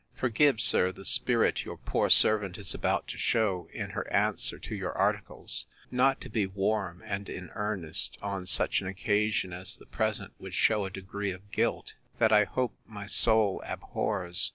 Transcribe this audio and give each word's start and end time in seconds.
Forgive, 0.15 0.59
sir, 0.59 0.91
the 0.91 1.05
spirit 1.05 1.63
your 1.63 1.77
poor 1.77 2.09
servant 2.09 2.57
is 2.57 2.73
about 2.73 3.07
to 3.09 3.19
show 3.19 3.69
in 3.71 3.91
her 3.91 4.11
answer 4.11 4.57
to 4.57 4.73
your 4.73 4.93
ARTICLES. 4.97 5.67
Not 5.91 6.19
to 6.21 6.29
be 6.29 6.47
warm, 6.47 7.03
and 7.05 7.29
in 7.29 7.51
earnest, 7.53 8.17
on 8.19 8.47
such 8.47 8.81
an 8.81 8.87
occasion 8.87 9.53
as 9.53 9.77
the 9.77 9.85
present, 9.85 10.33
would 10.39 10.55
shew 10.55 10.85
a 10.85 10.89
degree 10.89 11.29
of 11.29 11.51
guilt, 11.51 11.93
that, 12.17 12.31
I 12.33 12.45
hope, 12.45 12.73
my 12.87 13.05
soul 13.05 13.61
abhors. 13.63 14.49